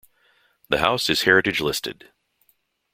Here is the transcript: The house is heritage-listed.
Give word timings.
The 0.69 0.79
house 0.79 1.11
is 1.11 1.21
heritage-listed. 1.25 2.09